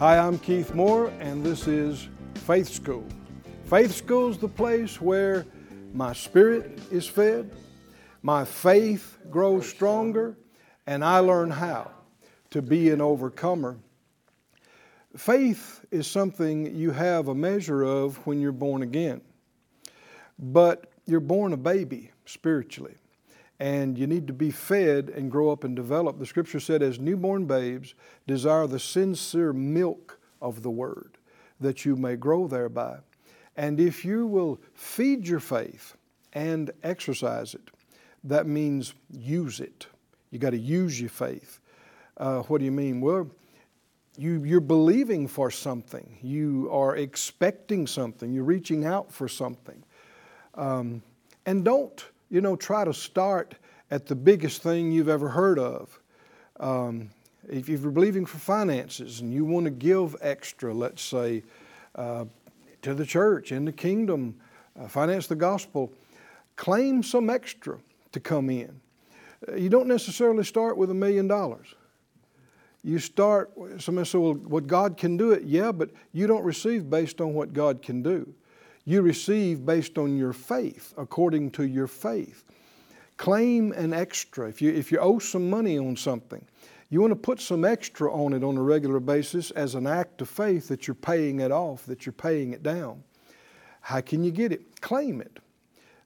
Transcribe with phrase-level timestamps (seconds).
[0.00, 2.08] Hi, I'm Keith Moore, and this is
[2.46, 3.06] Faith School.
[3.66, 5.46] Faith School is the place where
[5.92, 7.52] my spirit is fed,
[8.20, 10.36] my faith grows stronger,
[10.88, 11.92] and I learn how
[12.50, 13.78] to be an overcomer.
[15.16, 19.20] Faith is something you have a measure of when you're born again,
[20.40, 22.96] but you're born a baby spiritually
[23.60, 26.18] and you need to be fed and grow up and develop.
[26.18, 27.94] The scripture said, as newborn babes,
[28.26, 31.18] desire the sincere milk of the word,
[31.60, 32.98] that you may grow thereby.
[33.56, 35.96] And if you will feed your faith
[36.32, 37.70] and exercise it,
[38.24, 39.86] that means use it.
[40.30, 41.60] You got to use your faith.
[42.16, 43.00] Uh, what do you mean?
[43.00, 43.30] Well,
[44.16, 46.18] you, you're believing for something.
[46.22, 48.32] You are expecting something.
[48.32, 49.84] You're reaching out for something.
[50.54, 51.02] Um,
[51.46, 53.54] and don't you know, try to start
[53.92, 56.00] at the biggest thing you've ever heard of.
[56.58, 57.10] Um,
[57.48, 61.44] if you're believing for finances and you want to give extra, let's say,
[61.94, 62.24] uh,
[62.82, 64.34] to the church, in the kingdom,
[64.76, 65.92] uh, finance the gospel,
[66.56, 67.78] claim some extra
[68.10, 68.80] to come in.
[69.48, 71.76] Uh, you don't necessarily start with a million dollars.
[72.82, 76.90] You start, somebody said, well, what God can do it, yeah, but you don't receive
[76.90, 78.34] based on what God can do.
[78.84, 82.44] You receive based on your faith, according to your faith.
[83.16, 84.48] Claim an extra.
[84.48, 86.44] If you, if you owe some money on something,
[86.90, 90.20] you want to put some extra on it on a regular basis as an act
[90.20, 93.02] of faith that you're paying it off, that you're paying it down.
[93.80, 94.80] How can you get it?
[94.80, 95.38] Claim it.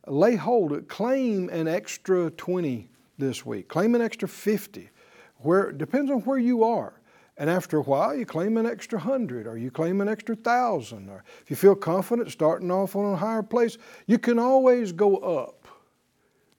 [0.06, 0.88] Lay hold of it.
[0.88, 2.88] Claim an extra 20
[3.18, 3.68] this week.
[3.68, 4.90] Claim an extra 50.
[5.38, 6.97] Where depends on where you are.
[7.38, 11.08] And after a while, you claim an extra hundred or you claim an extra thousand.
[11.08, 15.16] Or if you feel confident starting off on a higher place, you can always go
[15.18, 15.68] up.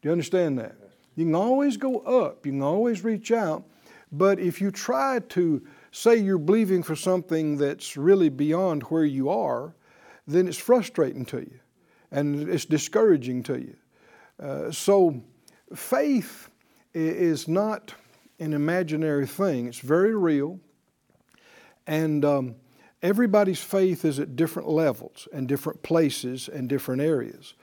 [0.02, 0.78] Do you understand that?
[1.18, 2.46] You can always go up.
[2.46, 3.66] You can always reach out.
[4.14, 9.30] But if you try to say you're believing for something that's really beyond where you
[9.30, 9.76] are,
[10.28, 11.60] then it's frustrating to you
[12.12, 13.76] and it's discouraging to you.
[14.42, 15.22] Uh, so
[15.76, 16.50] faith
[16.94, 17.94] is not
[18.40, 20.58] an imaginary thing, it's very real.
[21.90, 22.56] And um,
[23.02, 27.56] everybody's faith is at different levels and different places and different areas.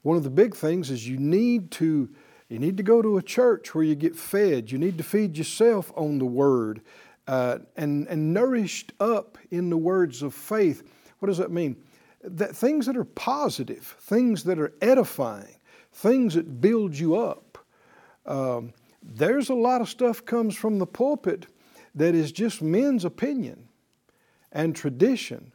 [0.00, 2.08] One of the big things is you need to
[2.48, 4.70] you need to go to a church where you get fed.
[4.70, 6.82] You need to feed yourself on the Word
[7.26, 10.82] uh, and, and nourished up in the words of faith.
[11.18, 11.76] What does that mean?
[12.22, 15.56] That things that are positive, things that are edifying,
[15.92, 17.58] things that build you up.
[18.24, 18.72] Um,
[19.02, 21.46] there's a lot of stuff comes from the pulpit
[21.94, 23.68] that is just men's opinion
[24.54, 25.52] and tradition.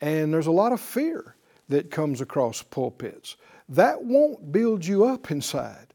[0.00, 1.36] And there's a lot of fear
[1.68, 3.36] that comes across pulpits.
[3.68, 5.94] That won't build you up inside.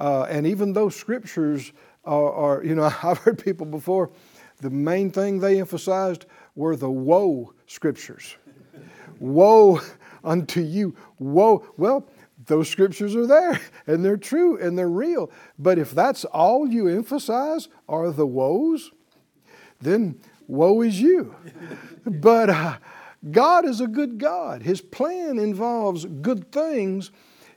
[0.00, 1.72] Uh, and even those scriptures
[2.04, 4.10] are, are, you know, I've heard people before,
[4.60, 6.26] the main thing they emphasized
[6.56, 8.36] were the woe scriptures.
[9.20, 9.80] woe
[10.24, 10.94] unto you.
[11.18, 11.66] Woe.
[11.76, 12.08] Well,
[12.46, 15.30] those scriptures are there and they're true and they're real.
[15.58, 18.90] But if that's all you emphasize are the woes,
[19.80, 21.34] then woe is you.
[22.06, 22.76] but uh,
[23.30, 24.62] God is a good God.
[24.62, 27.10] His plan involves good things.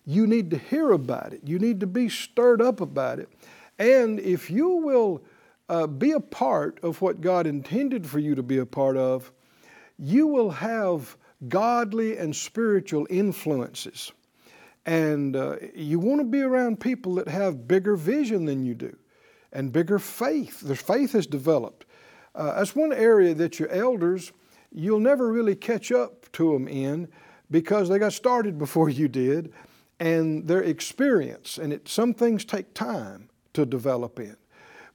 [0.05, 3.29] You need to hear about it, you need to be stirred up about it.
[3.77, 5.23] And if you will
[5.67, 9.31] uh, be a part of what God intended for you to be a part of,
[9.97, 11.17] you will have
[11.47, 14.11] godly and spiritual influences.
[14.85, 18.95] And uh, you want to be around people that have bigger vision than you do
[19.51, 20.61] and bigger faith.
[20.61, 21.85] Their faith is developed.
[22.35, 24.31] Uh, that's one area that your elders,
[24.71, 27.07] you'll never really catch up to them in
[27.49, 29.53] because they got started before you did
[29.99, 34.35] and their experience, and it, some things take time to develop in.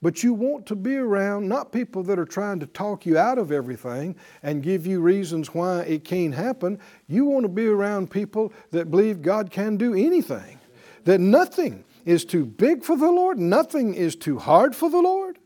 [0.03, 3.39] But you want to be around not people that are trying to talk you out
[3.39, 6.79] of everything and give you reasons why it can't happen.
[7.07, 10.59] You want to be around people that believe God can do anything,
[11.05, 15.39] that nothing is too big for the Lord, nothing is too hard for the Lord.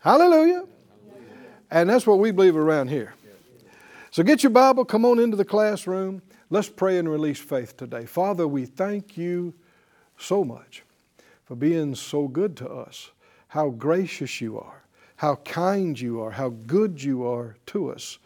[0.00, 0.64] Hallelujah.
[1.70, 3.14] And that's what we believe around here.
[4.10, 6.20] So get your Bible, come on into the classroom.
[6.50, 8.06] Let's pray and release faith today.
[8.06, 9.54] Father, we thank you
[10.18, 10.82] so much
[11.44, 13.12] for being so good to us,
[13.48, 14.82] how gracious you are,
[15.16, 18.18] how kind you are, how good you are to us.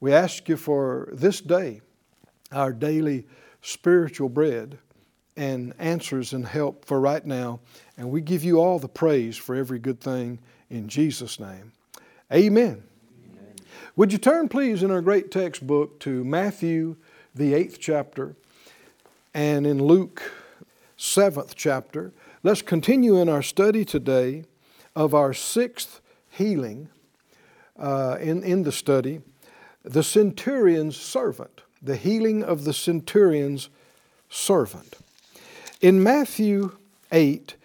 [0.00, 1.82] We ask you for this day,
[2.50, 3.26] our daily
[3.62, 4.78] spiritual bread
[5.36, 7.60] and answers and help for right now.
[7.96, 11.72] And we give you all the praise for every good thing in Jesus' name.
[12.32, 12.82] Amen.
[13.30, 13.54] Amen.
[13.94, 16.96] Would you turn, please, in our great textbook to Matthew,
[17.34, 18.36] the eighth chapter,
[19.34, 20.22] and in Luke,
[20.96, 22.12] seventh chapter.
[22.42, 24.44] Let's continue in our study today
[24.96, 26.00] of our sixth
[26.30, 26.88] healing
[27.78, 29.20] uh, in, in the study
[29.84, 33.68] the centurion's servant, the healing of the centurion's
[34.30, 34.96] servant.
[35.80, 36.76] In Matthew
[37.10, 37.56] 8,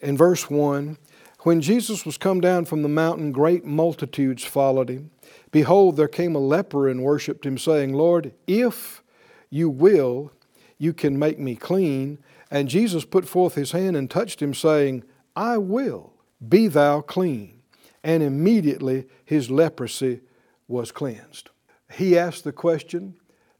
[0.00, 0.96] in verse 1,
[1.42, 5.10] when Jesus was come down from the mountain, great multitudes followed him.
[5.50, 9.02] Behold, there came a leper and worshipped him, saying, Lord, if
[9.50, 10.32] you will,
[10.78, 12.18] you can make me clean.
[12.50, 15.04] And Jesus put forth his hand and touched him, saying,
[15.36, 16.12] I will,
[16.46, 17.60] be thou clean.
[18.02, 20.20] And immediately his leprosy
[20.66, 21.50] was cleansed.
[21.92, 23.14] He asked the question,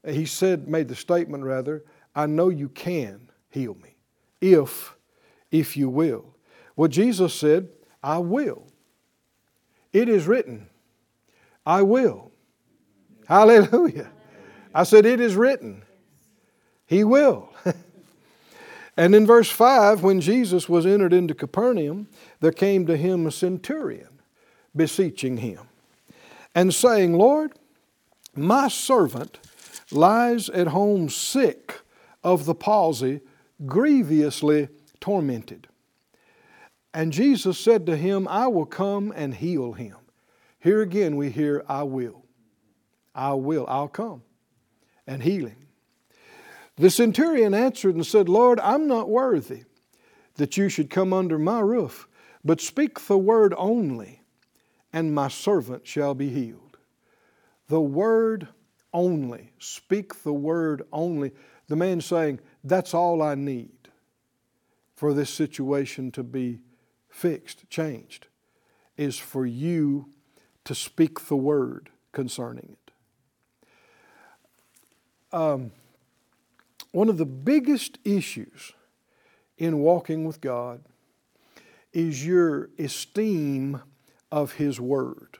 [0.05, 1.83] he said, made the statement rather,
[2.15, 3.95] I know you can heal me
[4.41, 4.95] if,
[5.51, 6.35] if you will.
[6.79, 7.67] Well, Jesus said,
[8.01, 8.65] I will.
[9.91, 10.69] It is written,
[11.65, 12.31] I will.
[13.27, 14.09] Hallelujah.
[14.73, 15.83] I said, It is written,
[16.85, 17.49] He will.
[18.95, 22.07] and in verse 5, when Jesus was entered into Capernaum,
[22.39, 24.21] there came to him a centurion
[24.73, 25.67] beseeching him
[26.55, 27.51] and saying, Lord,
[28.37, 29.37] my servant
[29.91, 31.81] lies at home sick
[32.23, 33.19] of the palsy
[33.65, 34.69] grievously
[35.01, 35.67] tormented.
[36.93, 39.95] And Jesus said to him, I will come and heal him.
[40.59, 42.25] Here again we hear, I will.
[43.13, 43.65] I will.
[43.67, 44.23] I'll come
[45.05, 45.67] and heal him.
[46.75, 49.63] The centurion answered and said, Lord, I'm not worthy
[50.35, 52.07] that you should come under my roof,
[52.43, 54.21] but speak the word only,
[54.93, 56.77] and my servant shall be healed.
[57.67, 58.47] The word
[58.93, 59.51] only.
[59.59, 61.31] Speak the word only.
[61.67, 63.89] The man saying, That's all I need
[64.95, 66.59] for this situation to be
[67.19, 68.27] fixed, changed,
[68.95, 70.09] is for you
[70.63, 72.91] to speak the word concerning it.
[75.35, 75.71] Um,
[76.91, 78.71] one of the biggest issues
[79.57, 80.81] in walking with God
[81.91, 83.81] is your esteem
[84.31, 85.37] of His Word.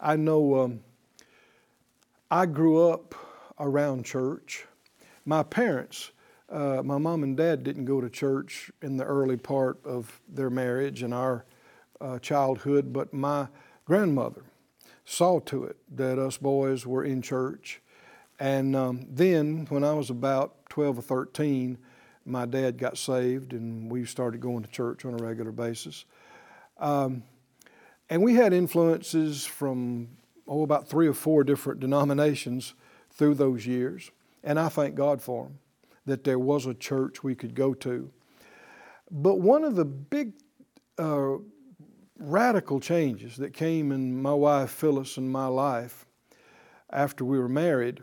[0.00, 0.80] I know um,
[2.30, 3.14] I grew up
[3.58, 4.66] around church.
[5.24, 6.10] My parents,
[6.54, 10.50] uh, my mom and dad didn't go to church in the early part of their
[10.50, 11.44] marriage and our
[12.00, 13.48] uh, childhood, but my
[13.84, 14.42] grandmother
[15.04, 17.80] saw to it that us boys were in church.
[18.38, 21.76] And um, then, when I was about 12 or 13,
[22.24, 26.04] my dad got saved and we started going to church on a regular basis.
[26.78, 27.24] Um,
[28.08, 30.08] and we had influences from
[30.46, 32.74] oh, about three or four different denominations
[33.10, 34.10] through those years.
[34.42, 35.58] And I thank God for them,
[36.06, 38.10] that there was a church we could go to.
[39.10, 40.32] But one of the big
[40.98, 41.36] uh,
[42.18, 46.06] radical changes that came in my wife Phyllis and my life
[46.90, 48.02] after we were married,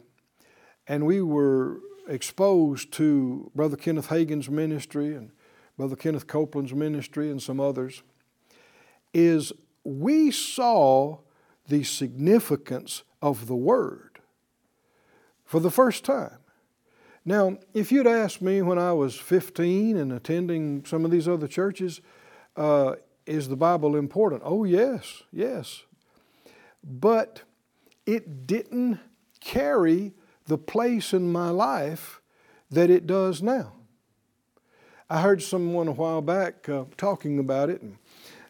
[0.87, 5.31] and we were exposed to Brother Kenneth Hagin's ministry and
[5.77, 8.03] Brother Kenneth Copeland's ministry and some others,
[9.13, 9.53] is
[9.83, 11.19] we saw
[11.67, 14.19] the significance of the Word
[15.45, 16.37] for the first time.
[17.23, 21.47] Now, if you'd asked me when I was 15 and attending some of these other
[21.47, 22.01] churches,
[22.55, 24.41] uh, is the Bible important?
[24.43, 25.83] Oh, yes, yes.
[26.83, 27.43] But
[28.05, 28.99] it didn't
[29.39, 30.13] carry
[30.47, 32.21] the place in my life
[32.71, 33.73] that it does now.
[35.09, 37.97] I heard someone a while back uh, talking about it, and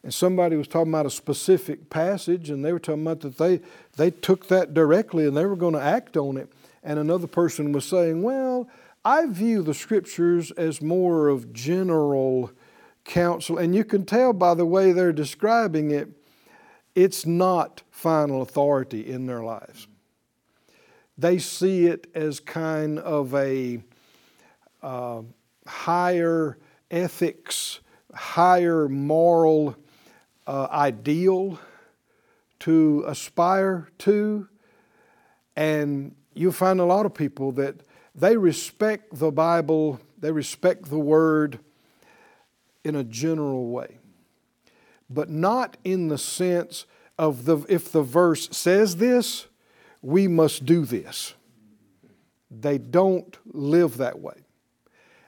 [0.04, 3.62] and somebody was talking about a specific passage and they were talking about that they,
[3.98, 6.52] they took that directly and they were going to act on it.
[6.84, 8.70] And another person was saying, Well,
[9.04, 12.52] I view the scriptures as more of general
[13.04, 13.58] counsel.
[13.58, 16.10] And you can tell by the way they're describing it,
[16.94, 19.88] it's not final authority in their lives.
[21.18, 23.82] They see it as kind of a
[24.82, 25.22] uh,
[25.68, 26.58] higher
[26.90, 27.80] ethics,
[28.14, 29.76] higher moral
[30.48, 31.60] uh, ideal
[32.60, 34.48] to aspire to.
[35.56, 37.76] And you'll find a lot of people that
[38.16, 41.60] they respect the Bible, they respect the Word
[42.84, 43.98] in a general way,
[45.10, 46.86] but not in the sense
[47.18, 49.48] of the, if the verse says this,
[50.02, 51.36] we must do this.
[52.50, 54.44] They don't live that way.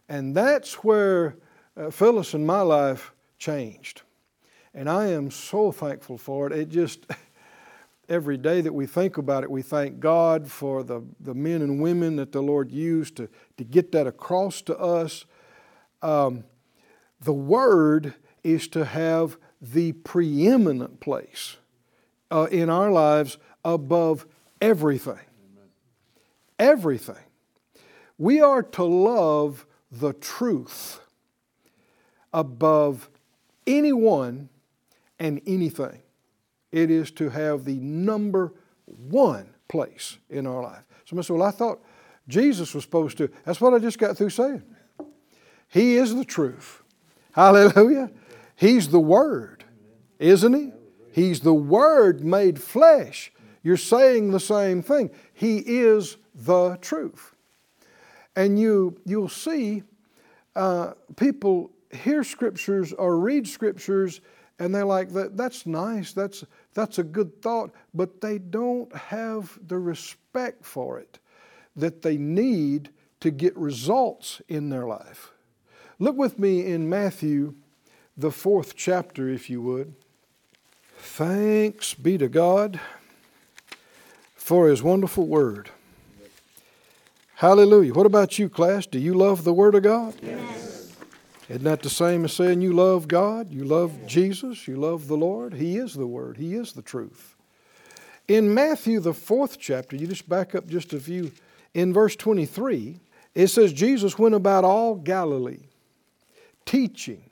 [0.10, 1.38] And that's where
[1.78, 4.02] uh, Phyllis and my life changed.
[4.74, 6.54] And I am so thankful for it.
[6.54, 7.06] It just,
[8.10, 11.82] every day that we think about it, we thank God for the, the men and
[11.82, 15.26] women that the Lord used to, to get that across to us.
[16.02, 16.44] Um,
[17.22, 21.58] the Word is to have the preeminent place
[22.30, 24.26] uh, in our lives above
[24.62, 25.20] everything.
[26.60, 27.16] Everything.
[28.18, 31.00] We are to love the truth
[32.34, 33.10] above
[33.66, 34.50] anyone
[35.20, 36.03] and anything.
[36.74, 38.52] It is to have the number
[38.86, 40.82] one place in our life.
[41.06, 41.80] Somebody said, Well, I thought
[42.28, 43.30] Jesus was supposed to.
[43.46, 44.64] That's what I just got through saying.
[45.70, 46.82] He is the truth.
[47.34, 48.10] Hallelujah.
[48.56, 49.64] He's the Word,
[50.18, 50.72] isn't He?
[51.12, 53.32] He's the Word made flesh.
[53.62, 55.12] You're saying the same thing.
[55.32, 57.36] He is the truth.
[58.36, 59.84] And you, you'll see
[60.56, 64.22] uh, people hear scriptures or read scriptures
[64.60, 69.60] and they're like, that, that's nice, that's, that's a good thought, but they don't have
[69.66, 71.20] the respect for it
[71.76, 72.90] that they need
[73.20, 75.32] to get results in their life.
[76.00, 77.56] Look with me in Matthew,
[78.18, 79.94] the fourth chapter, if you would.
[80.98, 82.80] Thanks be to God
[84.36, 85.70] for His wonderful Word.
[87.36, 87.94] Hallelujah.
[87.94, 88.86] What about you, class?
[88.86, 90.14] Do you love the Word of God?
[90.22, 90.83] Yes.
[91.50, 93.52] Isn't that the same as saying you love God?
[93.52, 94.68] You love Jesus?
[94.68, 95.54] You love the Lord?
[95.54, 97.36] He is the Word, He is the truth.
[98.28, 101.32] In Matthew, the fourth chapter, you just back up just a few,
[101.74, 103.00] in verse 23,
[103.36, 105.68] it says, Jesus went about all Galilee,
[106.66, 107.24] teaching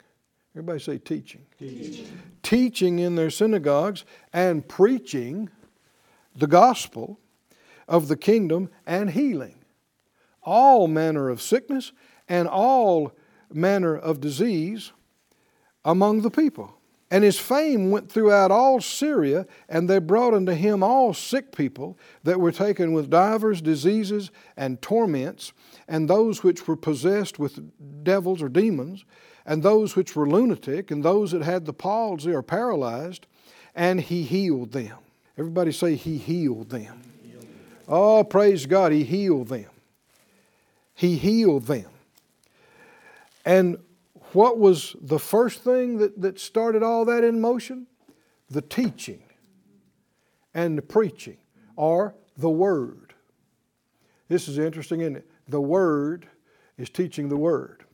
[0.54, 1.46] Everybody say teaching.
[1.58, 2.20] Teaching.
[2.42, 5.48] Teaching in their synagogues and preaching
[6.36, 7.18] the gospel
[7.88, 9.56] of the kingdom and healing
[10.42, 11.92] all manner of sickness
[12.28, 13.12] and all
[13.54, 14.92] manner of disease
[15.84, 16.74] among the people.
[17.10, 21.98] And his fame went throughout all Syria, and they brought unto him all sick people
[22.24, 25.52] that were taken with divers diseases and torments,
[25.86, 27.60] and those which were possessed with
[28.02, 29.04] devils or demons,
[29.44, 33.26] and those which were lunatic, and those that had the palsy or paralyzed,
[33.74, 34.96] and he healed them.
[35.36, 37.02] Everybody say, He healed them.
[37.88, 39.66] Oh, praise God, He healed them.
[40.94, 41.91] He healed them.
[43.44, 43.78] And
[44.32, 47.86] what was the first thing that, that started all that in motion?
[48.48, 49.22] The teaching
[50.54, 51.38] and the preaching,
[51.76, 53.14] or the Word.
[54.28, 55.30] This is interesting, isn't it?
[55.48, 56.26] The Word
[56.76, 57.84] is teaching the Word.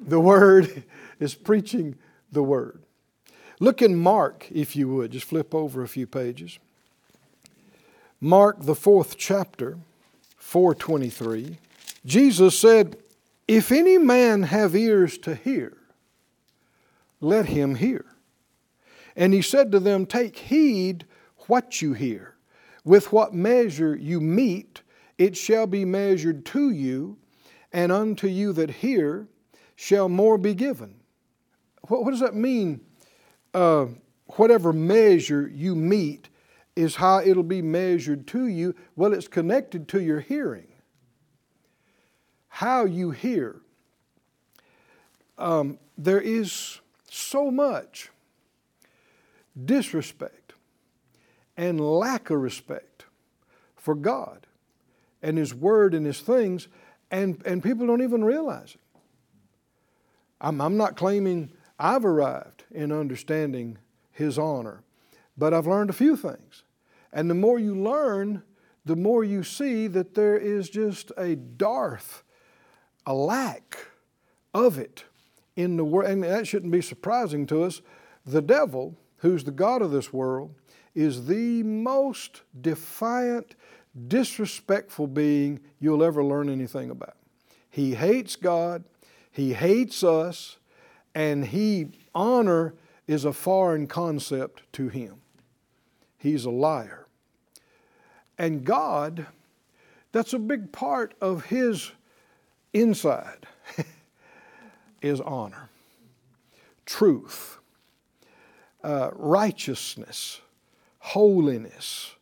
[0.00, 0.84] The Word
[1.20, 1.96] is preaching
[2.32, 2.82] the Word.
[3.60, 5.12] Look in Mark, if you would.
[5.12, 6.58] Just flip over a few pages.
[8.20, 9.78] Mark, the fourth chapter,
[10.36, 11.58] 423.
[12.04, 12.96] Jesus said,
[13.46, 15.76] If any man have ears to hear,
[17.20, 18.06] let him hear.
[19.16, 21.06] And he said to them, Take heed
[21.46, 22.36] what you hear.
[22.84, 24.82] With what measure you meet,
[25.18, 27.18] it shall be measured to you,
[27.72, 29.28] and unto you that hear
[29.76, 30.96] shall more be given.
[31.88, 32.80] What, what does that mean?
[33.52, 33.86] Uh,
[34.36, 36.28] whatever measure you meet
[36.76, 38.74] is how it'll be measured to you.
[38.96, 40.66] Well, it's connected to your hearing.
[42.54, 43.56] How you hear.
[45.38, 46.80] Um, there is
[47.10, 48.10] so much
[49.64, 50.52] disrespect
[51.56, 53.06] and lack of respect
[53.74, 54.46] for God
[55.20, 56.68] and His Word and His things,
[57.10, 59.00] and, and people don't even realize it.
[60.40, 63.78] I'm, I'm not claiming I've arrived in understanding
[64.12, 64.84] His honor,
[65.36, 66.62] but I've learned a few things.
[67.12, 68.44] And the more you learn,
[68.84, 72.23] the more you see that there is just a dearth,
[73.06, 73.76] a lack
[74.52, 75.04] of it
[75.56, 76.10] in the world.
[76.10, 77.82] And that shouldn't be surprising to us.
[78.24, 80.54] The devil, who's the God of this world,
[80.94, 83.54] is the most defiant,
[84.08, 87.16] disrespectful being you'll ever learn anything about.
[87.68, 88.84] He hates God,
[89.30, 90.58] he hates us,
[91.14, 92.74] and he honor
[93.06, 95.16] is a foreign concept to him.
[96.16, 97.06] He's a liar.
[98.38, 99.26] And God,
[100.12, 101.92] that's a big part of his
[102.74, 103.46] inside,
[105.02, 105.70] is honor,
[106.84, 107.58] truth,
[108.82, 110.42] uh, righteousness,
[110.98, 112.14] holiness.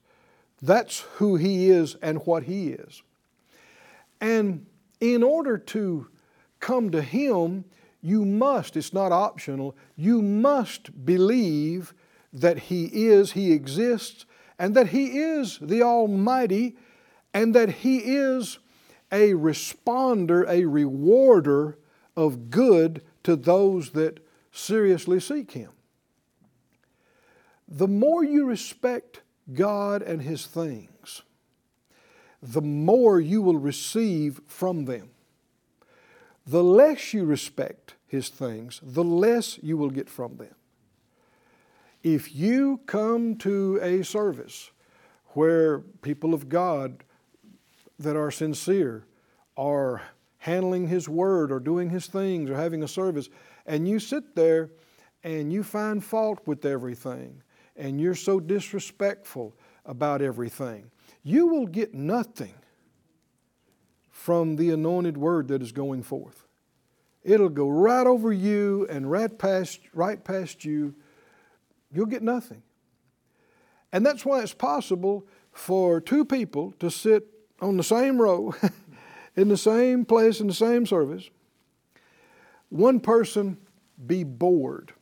[0.61, 3.02] That's who he is and what he is.
[4.21, 4.66] And
[5.00, 6.06] in order to
[6.61, 7.64] come to Him,
[8.00, 11.92] you must, it's not optional, you must believe
[12.32, 14.25] that He is, He exists,
[14.61, 16.76] and that He is the Almighty,
[17.35, 18.61] and that He is
[19.12, 21.78] a responder, a rewarder
[22.16, 25.71] of good to those that seriously seek Him.
[27.69, 29.21] The more you respect
[29.52, 31.23] God and His things,
[32.42, 35.11] the more you will receive from them.
[36.47, 40.54] The less you respect His things, the less you will get from them.
[42.02, 44.73] If you come to a service
[45.28, 47.04] where people of God
[47.99, 49.07] that are sincere
[49.57, 50.03] are
[50.39, 53.29] handling His Word or doing His things or having a service,
[53.67, 54.71] and you sit there
[55.23, 57.43] and you find fault with everything
[57.77, 60.91] and you're so disrespectful about everything,
[61.23, 62.55] you will get nothing
[64.11, 66.47] from the anointed word that is going forth.
[67.25, 70.95] It'll go right over you and right past, right past you.
[71.93, 72.63] You'll get nothing.
[73.93, 77.27] And that's why it's possible for two people to sit
[77.62, 78.54] on the same row,
[79.37, 81.31] in the same place, in the same service.
[82.69, 83.57] One person
[84.07, 84.92] be bored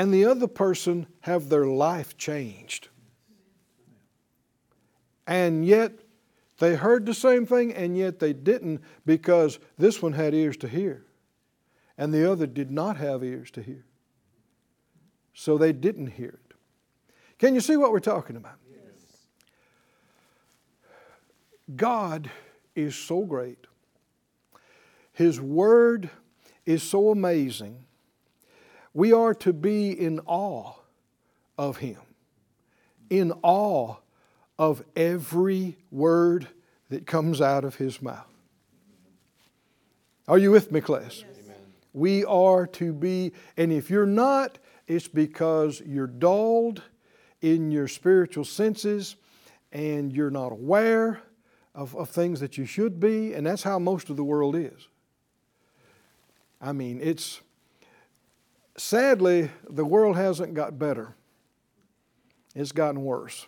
[0.00, 2.88] and the other person have their life changed.
[5.26, 5.92] And yet
[6.58, 10.68] they heard the same thing, and yet they didn't because this one had ears to
[10.68, 11.04] hear,
[11.98, 13.84] and the other did not have ears to hear.
[15.34, 16.54] So they didn't hear it.
[17.38, 18.56] Can you see what we're talking about?
[18.70, 19.26] Yes.
[21.76, 22.30] God
[22.74, 23.66] is so great.
[25.12, 26.10] His Word
[26.64, 27.84] is so amazing
[28.92, 30.72] we are to be in awe
[31.56, 32.00] of Him,
[33.08, 33.96] in awe
[34.58, 36.48] of every word
[36.88, 38.26] that comes out of His mouth.
[40.26, 41.24] Are you with me, class?
[41.26, 41.56] Yes.
[41.92, 46.82] We are to be, and if you're not, it's because you're dulled
[47.42, 49.16] in your spiritual senses
[49.72, 51.20] and you're not aware
[51.74, 54.88] of, of things that you should be, and that's how most of the world is.
[56.60, 57.40] I mean, it's
[58.80, 61.14] Sadly, the world hasn't got better,
[62.54, 63.46] it's gotten worse.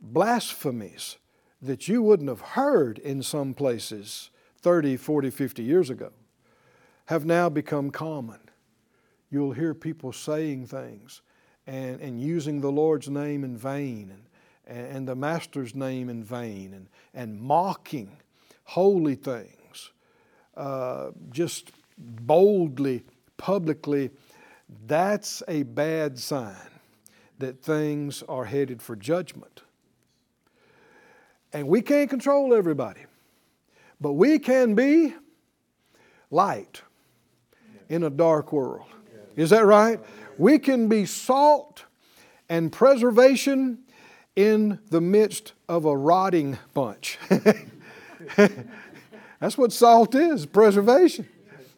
[0.00, 1.18] Blasphemies
[1.60, 4.30] that you wouldn't have heard in some places
[4.62, 6.10] 30, 40, 50 years ago
[7.06, 8.38] have now become common.
[9.30, 11.20] You'll hear people saying things
[11.66, 14.22] and, and using the Lord's name in vain and,
[14.68, 18.18] and the Master's name in vain and, and mocking
[18.64, 19.90] holy things,
[20.56, 23.02] uh, just boldly
[23.38, 24.10] publicly,
[24.86, 26.54] that's a bad sign
[27.38, 29.62] that things are headed for judgment.
[31.52, 33.06] And we can't control everybody,
[34.00, 35.14] but we can be
[36.30, 36.82] light
[37.88, 38.86] in a dark world.
[39.34, 39.98] Is that right?
[40.36, 41.84] We can be salt
[42.50, 43.78] and preservation
[44.38, 47.18] in the midst of a rotting bunch.
[49.40, 51.26] That's what salt is preservation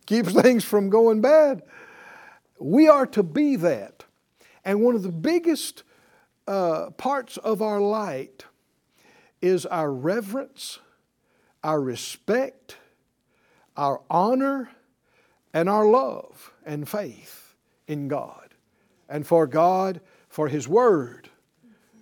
[0.04, 1.62] keeps things from going bad.
[2.58, 4.04] We are to be that.
[4.62, 5.84] And one of the biggest
[6.46, 8.44] uh, parts of our light
[9.40, 10.80] is our reverence,
[11.64, 12.76] our respect,
[13.74, 14.68] our honor,
[15.54, 17.54] and our love and faith
[17.86, 18.52] in God.
[19.08, 21.29] And for God, for His Word,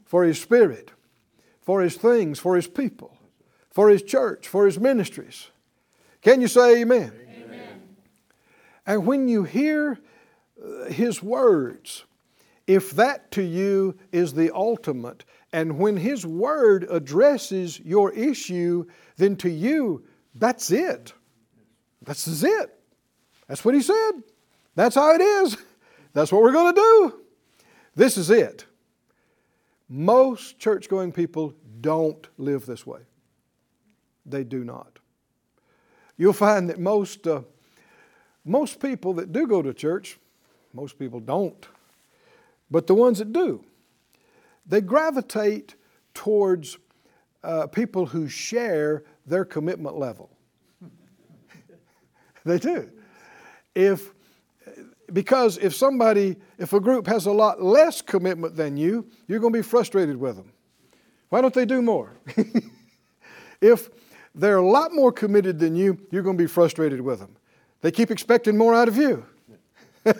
[0.08, 0.90] for His Spirit,
[1.60, 3.16] for His things, for His people,
[3.70, 5.50] for His church, for His ministries.
[6.22, 7.12] Can you say amen?
[8.86, 9.98] And when you hear
[10.60, 12.04] uh, His words,
[12.66, 18.86] if that to you is the ultimate, and when His Word addresses your issue,
[19.18, 21.12] then to you, that's it.
[22.00, 22.80] That's is it.
[23.46, 24.12] That's what He said.
[24.74, 25.58] That's how it is.
[26.14, 27.20] That's what we're going to do.
[27.94, 28.64] This is it.
[29.88, 33.00] Most church going people don't live this way.
[34.26, 34.98] They do not.
[36.16, 37.26] You'll find that most.
[37.26, 37.42] Uh,
[38.48, 40.18] most people that do go to church,
[40.72, 41.68] most people don't,
[42.70, 43.62] but the ones that do,
[44.66, 45.74] they gravitate
[46.14, 46.78] towards
[47.44, 50.30] uh, people who share their commitment level.
[52.44, 52.90] they do.
[53.74, 54.14] If
[55.12, 59.52] because if somebody, if a group has a lot less commitment than you, you're going
[59.52, 60.52] to be frustrated with them.
[61.30, 62.12] Why don't they do more?
[63.60, 63.90] if
[64.34, 67.36] they're a lot more committed than you, you're going to be frustrated with them.
[67.80, 69.24] They keep expecting more out of you.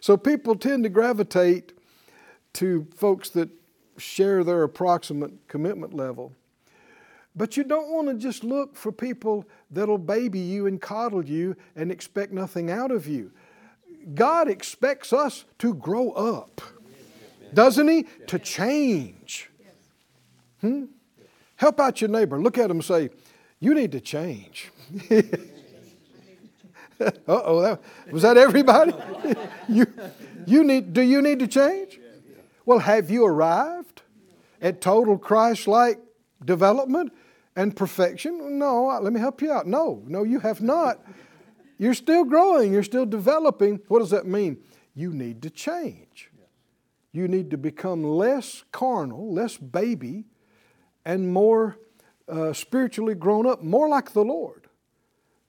[0.00, 1.72] so people tend to gravitate
[2.54, 3.48] to folks that
[3.98, 6.32] share their approximate commitment level.
[7.34, 11.56] But you don't want to just look for people that'll baby you and coddle you
[11.76, 13.32] and expect nothing out of you.
[14.14, 16.60] God expects us to grow up,
[17.54, 18.04] doesn't He?
[18.28, 19.50] To change.
[20.60, 20.84] Hmm?
[21.56, 22.40] Help out your neighbor.
[22.40, 23.10] Look at him and say,
[23.60, 24.70] You need to change.
[27.26, 27.78] Oh,
[28.10, 28.92] was that everybody?
[29.68, 29.86] you,
[30.46, 31.98] you need, do you need to change?
[32.64, 34.02] Well, have you arrived
[34.60, 35.98] at total Christ like
[36.44, 37.12] development
[37.56, 38.58] and perfection?
[38.58, 39.66] No, let me help you out.
[39.66, 41.00] No, no, you have not.
[41.82, 43.80] You're still growing, you're still developing.
[43.88, 44.58] What does that mean?
[44.94, 46.30] You need to change.
[47.10, 50.26] You need to become less carnal, less baby,
[51.04, 51.78] and more
[52.28, 54.68] uh, spiritually grown up, more like the Lord,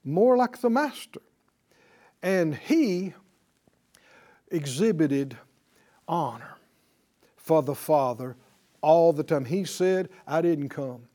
[0.02, 1.22] more like the Master.
[2.20, 3.14] And he
[4.50, 5.38] exhibited
[6.08, 6.56] honor
[7.36, 8.34] for the Father
[8.80, 9.44] all the time.
[9.44, 11.06] He said, I didn't come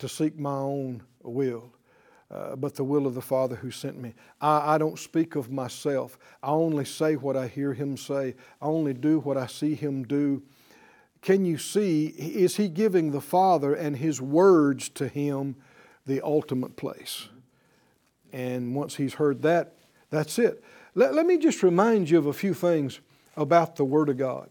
[0.00, 1.72] to seek my own will,
[2.30, 4.14] uh, but the will of the Father who sent me.
[4.40, 6.18] I, I don't speak of myself.
[6.42, 10.02] I only say what I hear Him say, I only do what I see Him
[10.02, 10.42] do.
[11.22, 15.56] Can you see, is He giving the Father and His words to Him
[16.04, 17.28] the ultimate place?
[18.32, 19.74] And once He's heard that,
[20.10, 20.62] that's it.
[20.94, 23.00] Let, let me just remind you of a few things
[23.36, 24.48] about the Word of God.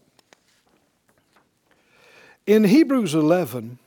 [2.46, 3.78] In Hebrews 11,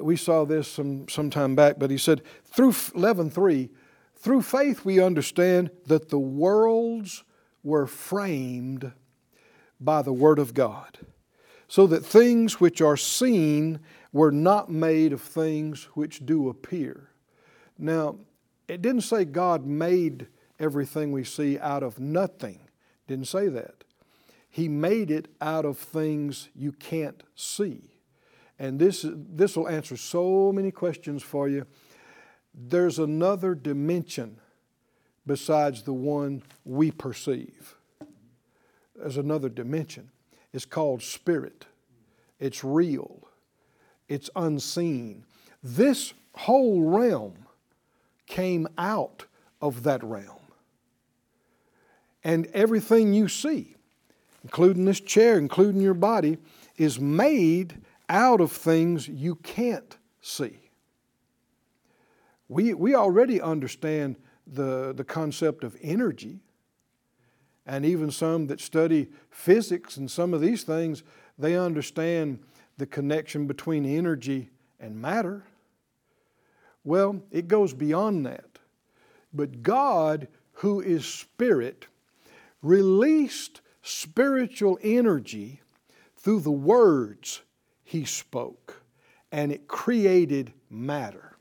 [0.00, 3.70] we saw this some, some time back, but he said, through 11.3,
[4.16, 7.24] through faith we understand that the worlds
[7.62, 8.92] were framed
[9.80, 10.98] by the Word of God,
[11.68, 13.80] so that things which are seen
[14.12, 17.08] were not made of things which do appear.
[17.78, 18.16] Now,
[18.68, 20.28] it didn't say God made
[20.60, 22.60] everything we see out of nothing.
[23.08, 23.84] Didn't say that.
[24.48, 27.91] He made it out of things you can't see.
[28.62, 31.66] And this, this will answer so many questions for you.
[32.54, 34.38] There's another dimension
[35.26, 37.74] besides the one we perceive.
[38.94, 40.12] There's another dimension.
[40.52, 41.66] It's called spirit,
[42.38, 43.26] it's real,
[44.08, 45.24] it's unseen.
[45.64, 47.48] This whole realm
[48.26, 49.24] came out
[49.60, 50.38] of that realm.
[52.22, 53.74] And everything you see,
[54.44, 56.38] including this chair, including your body,
[56.76, 60.70] is made out of things you can't see.
[62.48, 66.40] We, we already understand the, the concept of energy,
[67.64, 71.02] and even some that study physics and some of these things,
[71.38, 72.40] they understand
[72.76, 75.44] the connection between energy and matter.
[76.84, 78.58] Well, it goes beyond that.
[79.32, 81.86] But God, who is spirit,
[82.60, 85.60] released spiritual energy
[86.16, 87.42] through the words
[87.92, 88.82] he spoke,
[89.32, 91.36] and it created matter.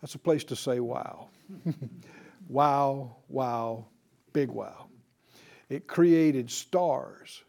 [0.00, 1.26] That's a place to say wow.
[2.48, 3.84] wow, wow,
[4.32, 4.86] big wow.
[5.68, 7.42] It created stars.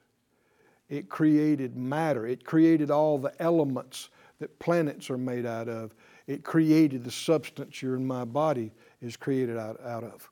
[0.90, 2.26] It created matter.
[2.26, 5.94] It created all the elements that planets are made out of.
[6.26, 10.28] It created the substance you're in my body is created out, out of.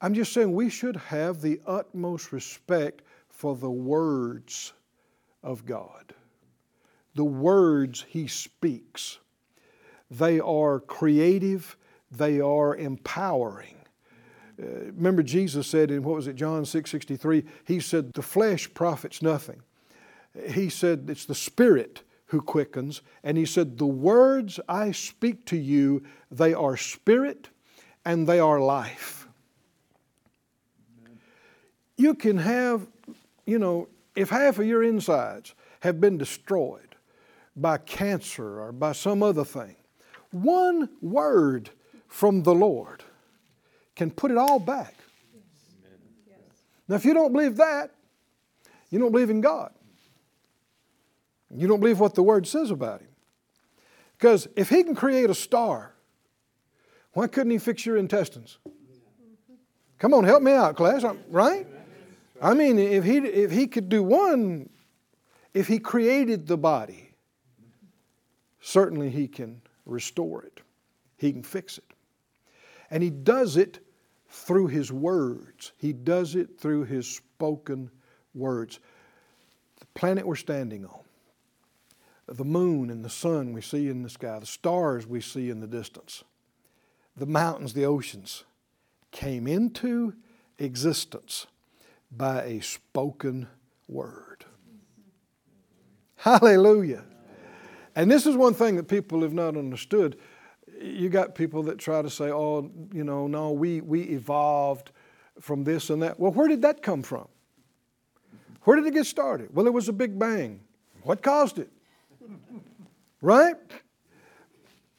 [0.00, 4.72] I'm just saying we should have the utmost respect for the words
[5.46, 6.14] of God.
[7.14, 9.18] The words He speaks.
[10.10, 11.76] They are creative,
[12.10, 13.76] they are empowering.
[14.62, 18.72] Uh, remember, Jesus said in what was it, John 6 63, He said, The flesh
[18.74, 19.62] profits nothing.
[20.50, 23.02] He said, It's the Spirit who quickens.
[23.22, 27.48] And He said, The words I speak to you, they are spirit
[28.04, 29.26] and they are life
[31.96, 32.86] you can have,
[33.46, 36.96] you know, if half of your insides have been destroyed
[37.54, 39.76] by cancer or by some other thing,
[40.30, 41.70] one word
[42.08, 43.04] from the Lord
[43.94, 44.94] can put it all back.
[46.88, 47.90] Now, if you don't believe that,
[48.90, 49.72] you don't believe in God.
[51.54, 53.08] You don't believe what the Word says about Him.
[54.16, 55.94] Because if He can create a star,
[57.12, 58.58] why couldn't He fix your intestines?
[59.98, 61.66] Come on, help me out, class, right?
[62.40, 64.68] I mean, if he, if he could do one,
[65.54, 67.10] if he created the body,
[68.60, 70.60] certainly he can restore it,
[71.16, 71.84] he can fix it.
[72.90, 73.80] And he does it
[74.28, 77.90] through his words, he does it through his spoken
[78.34, 78.80] words.
[79.80, 81.00] The planet we're standing on,
[82.28, 85.60] the moon and the sun we see in the sky, the stars we see in
[85.60, 86.22] the distance,
[87.16, 88.44] the mountains, the oceans
[89.10, 90.14] came into
[90.58, 91.46] existence
[92.16, 93.48] by a spoken
[93.88, 94.44] word.
[96.16, 97.04] Hallelujah.
[97.94, 100.18] And this is one thing that people have not understood.
[100.80, 104.90] You got people that try to say, oh, you know, no, we, we evolved
[105.40, 106.18] from this and that.
[106.18, 107.28] Well, where did that come from?
[108.62, 109.54] Where did it get started?
[109.54, 110.60] Well, it was a big bang.
[111.02, 111.70] What caused it?
[113.22, 113.54] Right?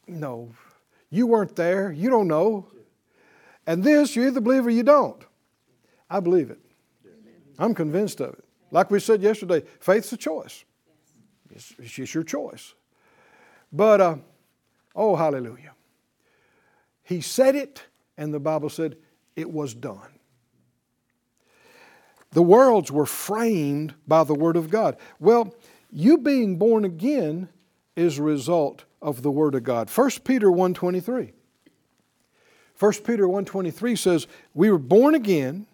[0.08, 0.52] No.
[1.10, 1.92] You weren't there.
[1.92, 2.68] You don't know.
[3.66, 5.22] And this, you either believe or you don't.
[6.10, 6.60] I believe it.
[7.58, 8.46] I'm convinced of it.
[8.72, 10.66] Like we said yesterday, faith's a choice.
[11.52, 12.74] It's, it's your choice.
[13.72, 14.16] But, uh,
[14.96, 15.74] oh, hallelujah.
[17.04, 17.84] He said it,
[18.18, 18.98] and the Bible said
[19.36, 20.20] it was done.
[22.32, 24.98] The worlds were framed by the Word of God.
[25.20, 25.56] Well,
[25.92, 27.50] you being born again
[27.96, 29.90] is a result of the Word of God.
[29.90, 31.32] 1 Peter 1.23.
[32.80, 35.66] 1 Peter 1.23 says, We were born again,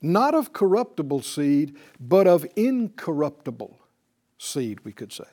[0.00, 3.78] not of corruptible seed, but of incorruptible
[4.38, 5.24] seed, we could say,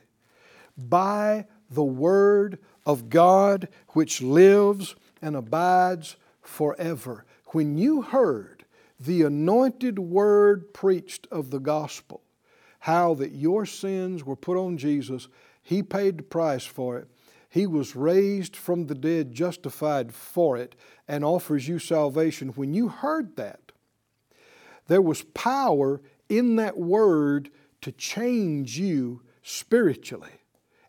[0.77, 7.25] by the Word of God which lives and abides forever.
[7.47, 8.65] When you heard
[8.99, 12.21] the anointed word preached of the gospel,
[12.79, 15.27] how that your sins were put on Jesus,
[15.63, 17.07] He paid the price for it.
[17.49, 20.75] He was raised from the dead, justified for it,
[21.07, 22.49] and offers you salvation.
[22.49, 23.64] When you heard that,
[24.87, 27.49] there was power in that word
[27.81, 30.41] to change you spiritually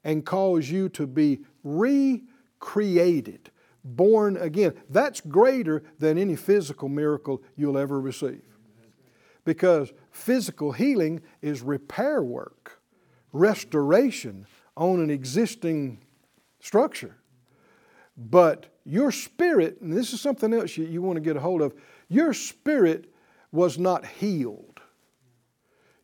[0.04, 3.50] and cause you to be recreated,
[3.85, 4.74] born again.
[4.88, 8.42] That's greater than any physical miracle you'll ever receive.
[9.44, 12.80] Because physical healing is repair work,
[13.32, 15.98] restoration on an existing
[16.61, 17.16] structure.
[18.16, 21.62] But your spirit, and this is something else you, you want to get a hold
[21.62, 21.74] of,
[22.09, 23.12] your spirit
[23.52, 24.80] was not healed.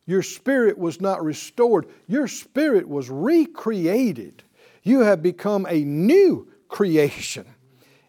[0.05, 1.87] Your spirit was not restored.
[2.07, 4.43] Your spirit was recreated.
[4.83, 7.45] You have become a new creation.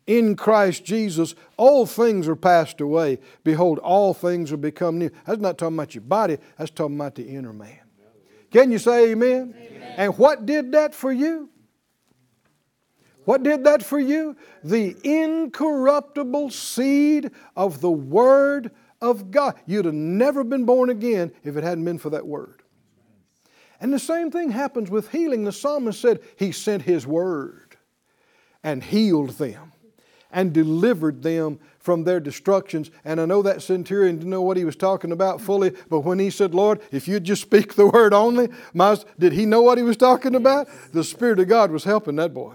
[0.07, 3.19] In Christ Jesus, all things are passed away.
[3.43, 5.11] Behold, all things are become new.
[5.25, 7.81] That's not talking about your body, that's talking about the inner man.
[8.51, 9.55] Can you say amen?
[9.57, 9.95] amen?
[9.97, 11.49] And what did that for you?
[13.25, 14.37] What did that for you?
[14.63, 18.71] The incorruptible seed of the Word
[19.05, 19.55] of God.
[19.67, 22.63] You'd have never been born again if it hadn't been for that word.
[23.81, 25.45] And the same thing happens with healing.
[25.45, 27.77] The psalmist said he sent his word
[28.63, 29.73] and healed them
[30.31, 32.91] and delivered them from their destructions.
[33.05, 36.19] And I know that centurion didn't know what he was talking about fully, but when
[36.19, 39.77] he said, Lord, if you'd just speak the word only, my, did he know what
[39.77, 40.67] he was talking about?
[40.93, 42.55] The Spirit of God was helping that boy.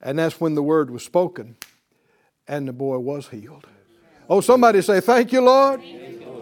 [0.00, 1.56] And that's when the word was spoken,
[2.46, 3.66] and the boy was healed.
[4.32, 5.82] Oh, somebody say, Thank you, Lord.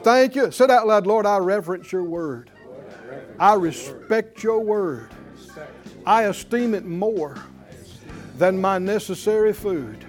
[0.04, 0.52] Thank you.
[0.52, 2.52] Say out loud, Lord, I reverence your word.
[3.36, 5.10] I respect your word.
[6.06, 7.36] I esteem it more
[8.38, 10.04] than my necessary food.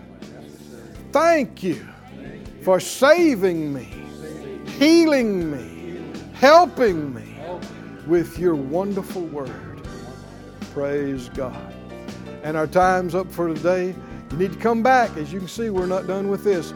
[1.12, 1.84] Thank you
[2.62, 3.89] for saving me,
[4.78, 7.36] healing me, helping me
[8.06, 9.82] with your wonderful word.
[10.72, 11.74] Praise God.
[12.44, 13.96] And our time's up for today.
[14.30, 15.17] You need to come back.
[15.17, 16.76] As you can see, we're not done with this.